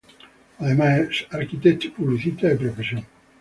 [0.57, 3.05] Además es arquitecto y publicista de profesión.